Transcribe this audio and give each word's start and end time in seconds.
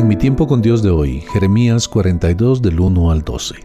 En 0.00 0.08
mi 0.08 0.16
tiempo 0.16 0.46
con 0.46 0.62
Dios 0.62 0.82
de 0.82 0.88
hoy, 0.88 1.20
Jeremías 1.30 1.86
42 1.86 2.62
del 2.62 2.80
1 2.80 3.10
al 3.10 3.20
12. 3.20 3.56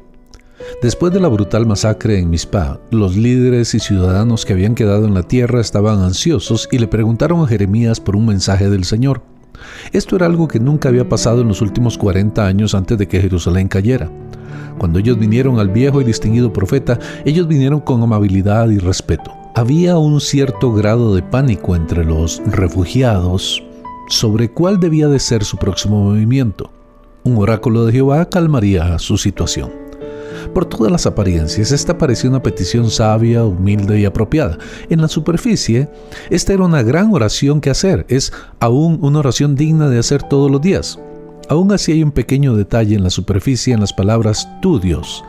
Después 0.82 1.14
de 1.14 1.22
la 1.22 1.30
brutal 1.30 1.66
masacre 1.66 2.20
en 2.20 2.30
Mizpah, 2.30 2.78
los 2.92 3.16
líderes 3.16 3.74
y 3.74 3.80
ciudadanos 3.80 4.44
que 4.44 4.52
habían 4.52 4.76
quedado 4.76 5.06
en 5.06 5.14
la 5.14 5.24
tierra 5.24 5.62
estaban 5.62 6.02
ansiosos 6.02 6.68
y 6.74 6.78
le 6.78 6.90
preguntaron 6.90 7.42
a 7.42 7.48
Jeremías 7.48 8.02
por 8.02 8.18
un 8.18 8.26
mensaje 8.26 8.70
del 8.70 8.84
Señor. 8.84 9.22
Esto 9.94 10.18
era 10.18 10.26
algo 10.26 10.50
que 10.50 10.60
nunca 10.60 10.90
había 10.90 11.08
pasado 11.08 11.40
en 11.40 11.48
los 11.48 11.62
últimos 11.62 11.98
40 11.98 12.46
años 12.46 12.76
antes 12.76 12.98
de 12.98 13.08
que 13.08 13.22
Jerusalén 13.22 13.70
cayera. 13.70 14.12
Cuando 14.78 15.00
ellos 15.00 15.18
vinieron 15.18 15.58
al 15.60 15.70
viejo 15.70 16.02
y 16.02 16.04
distinguido 16.04 16.52
profeta, 16.52 17.00
ellos 17.24 17.48
vinieron 17.48 17.80
con 17.80 18.04
amabilidad 18.04 18.70
y 18.72 18.78
respeto. 18.78 19.32
Había 19.56 19.98
un 19.98 20.20
cierto 20.20 20.74
grado 20.74 21.16
de 21.16 21.24
pánico 21.24 21.78
entre 21.78 22.04
los 22.04 22.42
refugiados 22.46 23.64
sobre 24.08 24.52
cuál 24.52 24.80
debía 24.80 25.08
de 25.08 25.20
ser 25.20 25.44
su 25.44 25.58
próximo 25.58 26.04
movimiento. 26.04 26.72
Un 27.24 27.38
oráculo 27.38 27.86
de 27.86 27.94
Jehová 27.94 28.26
calmaría 28.30 29.00
su 29.00 29.18
situación. 29.18 29.86
Por 30.54 30.66
todas 30.66 30.92
las 30.92 31.06
apariencias, 31.06 31.72
esta 31.72 31.98
parecía 31.98 32.30
una 32.30 32.44
petición 32.44 32.90
sabia, 32.90 33.44
humilde 33.44 34.00
y 34.00 34.06
apropiada. 34.06 34.58
En 34.90 35.02
la 35.02 35.08
superficie, 35.08 35.90
esta 36.30 36.54
era 36.54 36.64
una 36.64 36.84
gran 36.84 37.14
oración 37.14 37.62
que 37.62 37.70
hacer, 37.70 38.06
es 38.10 38.32
aún 38.60 39.00
una 39.02 39.20
oración 39.20 39.56
digna 39.56 39.90
de 39.90 40.00
hacer 40.00 40.24
todos 40.24 40.52
los 40.52 40.62
días. 40.62 41.00
Aún 41.50 41.72
así 41.72 41.92
hay 41.92 42.04
un 42.04 42.12
pequeño 42.12 42.56
detalle 42.56 42.96
en 42.96 43.04
la 43.04 43.10
superficie 43.10 43.74
en 43.74 43.80
las 43.80 43.94
palabras 43.94 44.48
tu 44.62 44.80
Dios. 44.80 45.24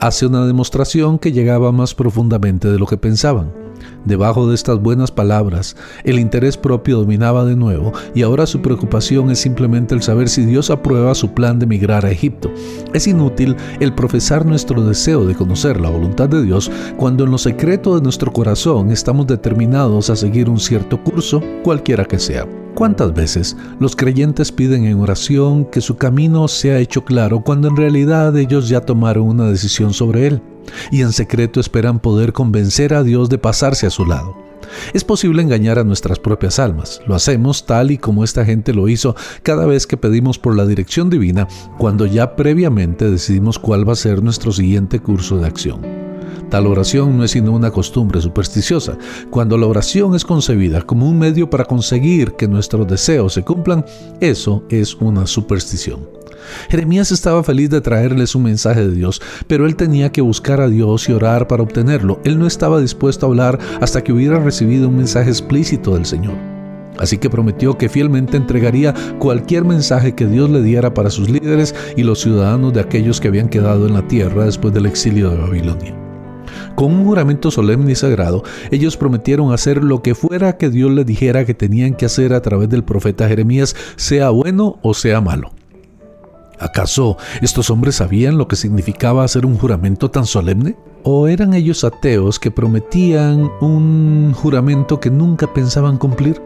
Hace 0.00 0.26
una 0.26 0.46
demostración 0.46 1.18
que 1.18 1.32
llegaba 1.32 1.72
más 1.72 1.94
profundamente 1.94 2.68
de 2.68 2.78
lo 2.78 2.86
que 2.86 2.96
pensaban. 2.96 3.67
Debajo 4.04 4.48
de 4.48 4.54
estas 4.54 4.80
buenas 4.80 5.10
palabras, 5.10 5.76
el 6.04 6.18
interés 6.18 6.56
propio 6.56 6.98
dominaba 6.98 7.44
de 7.44 7.56
nuevo 7.56 7.92
y 8.14 8.22
ahora 8.22 8.46
su 8.46 8.62
preocupación 8.62 9.30
es 9.30 9.38
simplemente 9.38 9.94
el 9.94 10.02
saber 10.02 10.28
si 10.28 10.44
Dios 10.44 10.70
aprueba 10.70 11.14
su 11.14 11.34
plan 11.34 11.58
de 11.58 11.66
migrar 11.66 12.06
a 12.06 12.10
Egipto. 12.10 12.50
Es 12.92 13.06
inútil 13.06 13.56
el 13.80 13.94
profesar 13.94 14.46
nuestro 14.46 14.82
deseo 14.82 15.24
de 15.24 15.34
conocer 15.34 15.80
la 15.80 15.90
voluntad 15.90 16.28
de 16.28 16.42
Dios 16.42 16.70
cuando 16.96 17.24
en 17.24 17.30
lo 17.30 17.38
secreto 17.38 17.94
de 17.94 18.02
nuestro 18.02 18.32
corazón 18.32 18.90
estamos 18.90 19.26
determinados 19.26 20.10
a 20.10 20.16
seguir 20.16 20.48
un 20.48 20.58
cierto 20.58 21.02
curso, 21.02 21.42
cualquiera 21.62 22.04
que 22.04 22.18
sea. 22.18 22.46
¿Cuántas 22.74 23.12
veces 23.12 23.56
los 23.80 23.96
creyentes 23.96 24.52
piden 24.52 24.84
en 24.84 25.00
oración 25.00 25.64
que 25.64 25.80
su 25.80 25.96
camino 25.96 26.46
sea 26.46 26.78
hecho 26.78 27.04
claro 27.04 27.40
cuando 27.40 27.66
en 27.66 27.76
realidad 27.76 28.36
ellos 28.36 28.68
ya 28.68 28.80
tomaron 28.80 29.26
una 29.26 29.50
decisión 29.50 29.92
sobre 29.92 30.28
él? 30.28 30.42
Y 30.90 31.02
en 31.02 31.12
secreto 31.12 31.60
esperan 31.60 32.00
poder 32.00 32.32
convencer 32.32 32.94
a 32.94 33.02
Dios 33.02 33.28
de 33.28 33.38
pasarse 33.38 33.86
a 33.86 33.90
su 33.90 34.06
lado. 34.06 34.36
Es 34.92 35.04
posible 35.04 35.42
engañar 35.42 35.78
a 35.78 35.84
nuestras 35.84 36.18
propias 36.18 36.58
almas. 36.58 37.00
Lo 37.06 37.14
hacemos 37.14 37.66
tal 37.66 37.90
y 37.90 37.98
como 37.98 38.24
esta 38.24 38.44
gente 38.44 38.74
lo 38.74 38.88
hizo 38.88 39.16
cada 39.42 39.66
vez 39.66 39.86
que 39.86 39.96
pedimos 39.96 40.38
por 40.38 40.56
la 40.56 40.66
dirección 40.66 41.10
divina, 41.10 41.48
cuando 41.78 42.06
ya 42.06 42.36
previamente 42.36 43.10
decidimos 43.10 43.58
cuál 43.58 43.88
va 43.88 43.94
a 43.94 43.96
ser 43.96 44.22
nuestro 44.22 44.52
siguiente 44.52 45.00
curso 45.00 45.38
de 45.38 45.46
acción. 45.46 45.97
Tal 46.50 46.66
oración 46.66 47.16
no 47.16 47.24
es 47.24 47.32
sino 47.32 47.52
una 47.52 47.70
costumbre 47.70 48.20
supersticiosa. 48.20 48.96
Cuando 49.30 49.58
la 49.58 49.66
oración 49.66 50.14
es 50.14 50.24
concebida 50.24 50.82
como 50.82 51.08
un 51.08 51.18
medio 51.18 51.50
para 51.50 51.64
conseguir 51.64 52.32
que 52.32 52.48
nuestros 52.48 52.86
deseos 52.86 53.32
se 53.34 53.42
cumplan, 53.42 53.84
eso 54.20 54.64
es 54.70 54.94
una 54.94 55.26
superstición. 55.26 56.18
Jeremías 56.70 57.12
estaba 57.12 57.42
feliz 57.42 57.70
de 57.70 57.80
traerles 57.80 58.34
un 58.34 58.44
mensaje 58.44 58.86
de 58.86 58.94
Dios, 58.94 59.20
pero 59.46 59.66
él 59.66 59.76
tenía 59.76 60.10
que 60.10 60.20
buscar 60.20 60.60
a 60.60 60.68
Dios 60.68 61.08
y 61.08 61.12
orar 61.12 61.46
para 61.46 61.62
obtenerlo. 61.62 62.20
Él 62.24 62.38
no 62.38 62.46
estaba 62.46 62.80
dispuesto 62.80 63.26
a 63.26 63.28
hablar 63.28 63.58
hasta 63.80 64.02
que 64.02 64.12
hubiera 64.12 64.38
recibido 64.38 64.88
un 64.88 64.96
mensaje 64.96 65.30
explícito 65.30 65.94
del 65.94 66.06
Señor. 66.06 66.36
Así 66.98 67.18
que 67.18 67.30
prometió 67.30 67.78
que 67.78 67.88
fielmente 67.88 68.36
entregaría 68.36 68.92
cualquier 69.18 69.64
mensaje 69.64 70.14
que 70.14 70.26
Dios 70.26 70.50
le 70.50 70.62
diera 70.62 70.94
para 70.94 71.10
sus 71.10 71.30
líderes 71.30 71.74
y 71.96 72.02
los 72.02 72.20
ciudadanos 72.20 72.72
de 72.72 72.80
aquellos 72.80 73.20
que 73.20 73.28
habían 73.28 73.48
quedado 73.48 73.86
en 73.86 73.94
la 73.94 74.06
tierra 74.08 74.46
después 74.46 74.74
del 74.74 74.86
exilio 74.86 75.30
de 75.30 75.36
Babilonia. 75.36 76.07
Con 76.74 76.92
un 76.92 77.04
juramento 77.04 77.50
solemne 77.50 77.92
y 77.92 77.94
sagrado, 77.94 78.42
ellos 78.70 78.96
prometieron 78.96 79.52
hacer 79.52 79.82
lo 79.82 80.02
que 80.02 80.14
fuera 80.14 80.56
que 80.56 80.70
Dios 80.70 80.90
les 80.90 81.06
dijera 81.06 81.44
que 81.44 81.54
tenían 81.54 81.94
que 81.94 82.06
hacer 82.06 82.32
a 82.32 82.42
través 82.42 82.68
del 82.68 82.84
profeta 82.84 83.28
Jeremías, 83.28 83.74
sea 83.96 84.30
bueno 84.30 84.78
o 84.82 84.94
sea 84.94 85.20
malo. 85.20 85.50
¿Acaso 86.60 87.16
estos 87.40 87.70
hombres 87.70 87.96
sabían 87.96 88.36
lo 88.36 88.48
que 88.48 88.56
significaba 88.56 89.22
hacer 89.22 89.46
un 89.46 89.56
juramento 89.56 90.10
tan 90.10 90.26
solemne? 90.26 90.76
¿O 91.04 91.28
eran 91.28 91.54
ellos 91.54 91.84
ateos 91.84 92.40
que 92.40 92.50
prometían 92.50 93.48
un 93.60 94.32
juramento 94.34 94.98
que 94.98 95.10
nunca 95.10 95.52
pensaban 95.52 95.98
cumplir? 95.98 96.42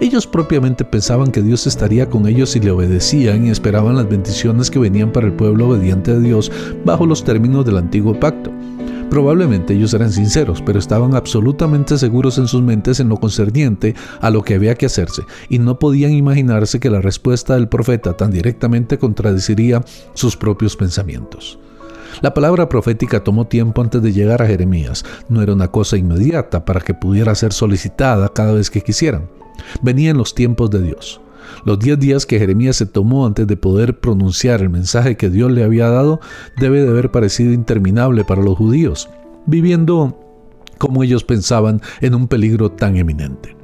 Ellos 0.00 0.26
propiamente 0.26 0.84
pensaban 0.84 1.30
que 1.30 1.42
Dios 1.42 1.66
estaría 1.66 2.08
con 2.08 2.26
ellos 2.26 2.50
si 2.50 2.60
le 2.60 2.70
obedecían 2.70 3.46
y 3.46 3.50
esperaban 3.50 3.96
las 3.96 4.08
bendiciones 4.08 4.70
que 4.70 4.78
venían 4.78 5.12
para 5.12 5.26
el 5.26 5.34
pueblo 5.34 5.68
obediente 5.68 6.12
a 6.12 6.18
Dios 6.18 6.50
bajo 6.84 7.06
los 7.06 7.24
términos 7.24 7.64
del 7.64 7.76
antiguo 7.76 8.18
pacto. 8.18 8.50
Probablemente 9.12 9.74
ellos 9.74 9.92
eran 9.92 10.10
sinceros, 10.10 10.62
pero 10.62 10.78
estaban 10.78 11.14
absolutamente 11.14 11.98
seguros 11.98 12.38
en 12.38 12.48
sus 12.48 12.62
mentes 12.62 12.98
en 12.98 13.10
lo 13.10 13.18
concerniente 13.18 13.94
a 14.22 14.30
lo 14.30 14.40
que 14.40 14.54
había 14.54 14.74
que 14.74 14.86
hacerse, 14.86 15.20
y 15.50 15.58
no 15.58 15.78
podían 15.78 16.12
imaginarse 16.12 16.80
que 16.80 16.88
la 16.88 17.02
respuesta 17.02 17.52
del 17.52 17.68
profeta 17.68 18.16
tan 18.16 18.30
directamente 18.30 18.96
contradeciría 18.96 19.84
sus 20.14 20.34
propios 20.38 20.78
pensamientos. 20.78 21.58
La 22.22 22.32
palabra 22.32 22.70
profética 22.70 23.22
tomó 23.22 23.46
tiempo 23.46 23.82
antes 23.82 24.00
de 24.00 24.14
llegar 24.14 24.40
a 24.40 24.46
Jeremías, 24.46 25.04
no 25.28 25.42
era 25.42 25.52
una 25.52 25.68
cosa 25.68 25.98
inmediata 25.98 26.64
para 26.64 26.80
que 26.80 26.94
pudiera 26.94 27.34
ser 27.34 27.52
solicitada 27.52 28.30
cada 28.30 28.54
vez 28.54 28.70
que 28.70 28.80
quisieran. 28.80 29.28
Venía 29.82 30.12
en 30.12 30.16
los 30.16 30.34
tiempos 30.34 30.70
de 30.70 30.80
Dios. 30.80 31.21
Los 31.64 31.78
diez 31.78 31.98
días 31.98 32.26
que 32.26 32.38
Jeremías 32.38 32.76
se 32.76 32.86
tomó 32.86 33.26
antes 33.26 33.46
de 33.46 33.56
poder 33.56 34.00
pronunciar 34.00 34.60
el 34.60 34.70
mensaje 34.70 35.16
que 35.16 35.30
Dios 35.30 35.50
le 35.50 35.64
había 35.64 35.88
dado 35.88 36.20
debe 36.58 36.82
de 36.82 36.88
haber 36.88 37.10
parecido 37.10 37.52
interminable 37.52 38.24
para 38.24 38.42
los 38.42 38.56
judíos, 38.56 39.08
viviendo 39.46 40.18
como 40.78 41.02
ellos 41.02 41.24
pensaban 41.24 41.80
en 42.00 42.14
un 42.14 42.28
peligro 42.28 42.72
tan 42.72 42.96
eminente. 42.96 43.56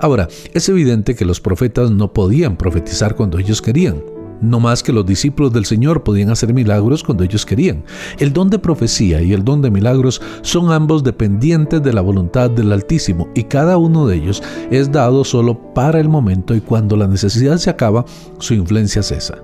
Ahora, 0.00 0.28
es 0.52 0.68
evidente 0.68 1.14
que 1.14 1.24
los 1.24 1.40
profetas 1.40 1.90
no 1.90 2.12
podían 2.12 2.56
profetizar 2.56 3.14
cuando 3.14 3.38
ellos 3.38 3.62
querían. 3.62 4.02
No 4.40 4.60
más 4.60 4.82
que 4.82 4.92
los 4.92 5.06
discípulos 5.06 5.52
del 5.52 5.64
Señor 5.64 6.02
podían 6.02 6.30
hacer 6.30 6.52
milagros 6.52 7.02
cuando 7.02 7.24
ellos 7.24 7.46
querían. 7.46 7.84
El 8.18 8.32
don 8.32 8.50
de 8.50 8.58
profecía 8.58 9.22
y 9.22 9.32
el 9.32 9.44
don 9.44 9.62
de 9.62 9.70
milagros 9.70 10.20
son 10.42 10.70
ambos 10.72 11.04
dependientes 11.04 11.82
de 11.82 11.92
la 11.92 12.00
voluntad 12.00 12.50
del 12.50 12.72
Altísimo 12.72 13.28
y 13.34 13.44
cada 13.44 13.76
uno 13.76 14.06
de 14.06 14.16
ellos 14.16 14.42
es 14.70 14.92
dado 14.92 15.24
solo 15.24 15.74
para 15.74 16.00
el 16.00 16.08
momento 16.08 16.54
y 16.54 16.60
cuando 16.60 16.96
la 16.96 17.06
necesidad 17.06 17.58
se 17.58 17.70
acaba, 17.70 18.04
su 18.38 18.54
influencia 18.54 19.02
cesa. 19.02 19.38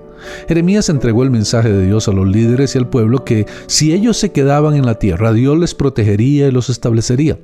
Jeremías 0.47 0.89
entregó 0.89 1.23
el 1.23 1.31
mensaje 1.31 1.71
de 1.71 1.85
Dios 1.85 2.07
a 2.07 2.11
los 2.11 2.27
líderes 2.27 2.75
y 2.75 2.77
al 2.77 2.87
pueblo 2.87 3.23
que 3.23 3.45
si 3.67 3.93
ellos 3.93 4.17
se 4.17 4.31
quedaban 4.31 4.75
en 4.75 4.85
la 4.85 4.99
tierra, 4.99 5.33
Dios 5.33 5.57
les 5.57 5.73
protegería 5.73 6.47
y 6.47 6.51
los 6.51 6.69
establecería. 6.69 7.39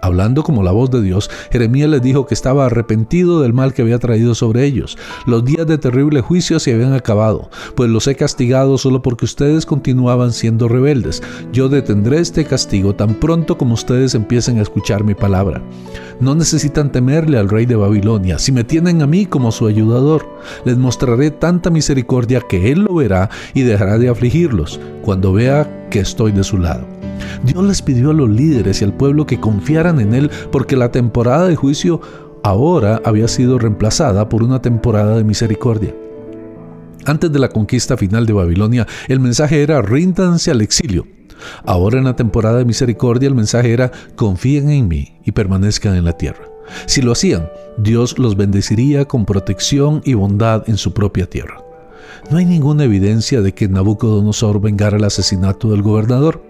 Hablando 0.00 0.42
como 0.42 0.62
la 0.62 0.72
voz 0.72 0.90
de 0.90 1.02
Dios, 1.02 1.30
Jeremías 1.50 1.88
les 1.88 2.02
dijo 2.02 2.26
que 2.26 2.34
estaba 2.34 2.66
arrepentido 2.66 3.40
del 3.40 3.52
mal 3.52 3.74
que 3.74 3.82
había 3.82 3.98
traído 3.98 4.34
sobre 4.34 4.64
ellos. 4.64 4.96
Los 5.26 5.44
días 5.44 5.66
de 5.66 5.78
terrible 5.78 6.20
juicio 6.20 6.60
se 6.60 6.72
habían 6.72 6.92
acabado, 6.92 7.50
pues 7.74 7.90
los 7.90 8.06
he 8.06 8.14
castigado 8.14 8.78
solo 8.78 9.02
porque 9.02 9.24
ustedes 9.24 9.66
continuaban 9.66 10.32
siendo 10.32 10.68
rebeldes. 10.68 11.22
Yo 11.52 11.68
detendré 11.68 12.20
este 12.20 12.44
castigo 12.44 12.94
tan 12.94 13.14
pronto 13.14 13.58
como 13.58 13.74
ustedes 13.74 14.14
empiecen 14.14 14.58
a 14.58 14.62
escuchar 14.62 15.04
mi 15.04 15.14
palabra. 15.14 15.62
No 16.20 16.34
necesitan 16.34 16.90
temerle 16.90 17.38
al 17.38 17.48
rey 17.48 17.66
de 17.66 17.76
Babilonia, 17.76 18.38
si 18.38 18.52
me 18.52 18.64
tienen 18.64 19.02
a 19.02 19.06
mí 19.06 19.26
como 19.26 19.52
su 19.52 19.66
ayudador. 19.66 20.26
Les 20.64 20.76
mostraré 20.76 21.30
tanta 21.30 21.70
misericordia 21.70 22.40
que 22.40 22.72
él 22.72 22.80
lo 22.80 22.94
verá 22.94 23.30
y 23.54 23.62
dejará 23.62 23.98
de 23.98 24.08
afligirlos 24.08 24.80
cuando 25.02 25.32
vea 25.32 25.88
que 25.90 26.00
estoy 26.00 26.32
de 26.32 26.44
su 26.44 26.58
lado. 26.58 26.97
Dios 27.44 27.64
les 27.64 27.82
pidió 27.82 28.10
a 28.10 28.14
los 28.14 28.28
líderes 28.28 28.80
y 28.80 28.84
al 28.84 28.94
pueblo 28.94 29.26
que 29.26 29.40
confiaran 29.40 30.00
en 30.00 30.14
Él 30.14 30.30
porque 30.50 30.76
la 30.76 30.90
temporada 30.90 31.46
de 31.46 31.56
juicio 31.56 32.00
ahora 32.42 33.00
había 33.04 33.28
sido 33.28 33.58
reemplazada 33.58 34.28
por 34.28 34.42
una 34.42 34.62
temporada 34.62 35.16
de 35.16 35.24
misericordia. 35.24 35.94
Antes 37.04 37.32
de 37.32 37.38
la 37.38 37.48
conquista 37.48 37.96
final 37.96 38.26
de 38.26 38.32
Babilonia, 38.32 38.86
el 39.08 39.20
mensaje 39.20 39.62
era 39.62 39.80
ríndanse 39.80 40.50
al 40.50 40.60
exilio. 40.60 41.06
Ahora 41.64 41.98
en 41.98 42.04
la 42.04 42.16
temporada 42.16 42.58
de 42.58 42.64
misericordia 42.64 43.28
el 43.28 43.34
mensaje 43.34 43.72
era 43.72 43.92
confíen 44.16 44.70
en 44.70 44.88
mí 44.88 45.18
y 45.24 45.32
permanezcan 45.32 45.94
en 45.94 46.04
la 46.04 46.12
tierra. 46.12 46.44
Si 46.86 47.00
lo 47.00 47.12
hacían, 47.12 47.48
Dios 47.78 48.18
los 48.18 48.36
bendeciría 48.36 49.06
con 49.06 49.24
protección 49.24 50.02
y 50.04 50.14
bondad 50.14 50.68
en 50.68 50.76
su 50.76 50.92
propia 50.92 51.26
tierra. 51.26 51.62
No 52.30 52.38
hay 52.38 52.44
ninguna 52.44 52.84
evidencia 52.84 53.40
de 53.40 53.54
que 53.54 53.68
Nabucodonosor 53.68 54.60
vengara 54.60 54.96
el 54.96 55.04
asesinato 55.04 55.70
del 55.70 55.82
gobernador. 55.82 56.42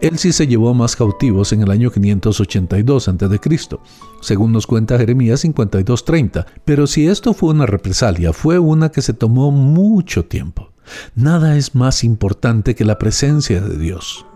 Él 0.00 0.18
sí 0.18 0.32
se 0.32 0.46
llevó 0.46 0.74
más 0.74 0.96
cautivos 0.96 1.52
en 1.52 1.62
el 1.62 1.70
año 1.70 1.90
582 1.90 3.08
a.C., 3.08 3.78
según 4.20 4.52
nos 4.52 4.66
cuenta 4.66 4.98
Jeremías 4.98 5.44
52:30. 5.44 6.46
Pero 6.64 6.86
si 6.86 7.06
esto 7.06 7.34
fue 7.34 7.50
una 7.50 7.66
represalia, 7.66 8.32
fue 8.32 8.58
una 8.58 8.90
que 8.90 9.02
se 9.02 9.12
tomó 9.12 9.50
mucho 9.50 10.24
tiempo. 10.24 10.70
Nada 11.14 11.56
es 11.56 11.74
más 11.74 12.04
importante 12.04 12.74
que 12.74 12.84
la 12.84 12.98
presencia 12.98 13.60
de 13.60 13.78
Dios. 13.78 14.26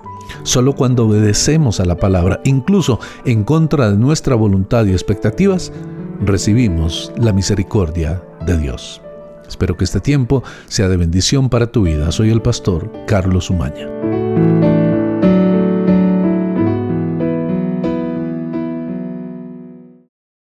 Solo 0.42 0.74
cuando 0.74 1.06
obedecemos 1.06 1.80
a 1.80 1.84
la 1.84 1.96
palabra, 1.96 2.40
incluso 2.44 3.00
en 3.24 3.44
contra 3.44 3.90
de 3.90 3.96
nuestra 3.96 4.34
voluntad 4.34 4.84
y 4.86 4.92
expectativas, 4.92 5.72
recibimos 6.20 7.12
la 7.16 7.32
misericordia 7.32 8.22
de 8.46 8.58
Dios. 8.58 9.00
Espero 9.46 9.76
que 9.76 9.84
este 9.84 10.00
tiempo 10.00 10.42
sea 10.66 10.88
de 10.88 10.98
bendición 10.98 11.48
para 11.48 11.68
tu 11.68 11.82
vida. 11.82 12.12
Soy 12.12 12.30
el 12.30 12.42
pastor 12.42 12.92
Carlos 13.06 13.48
Umaña. 13.48 14.87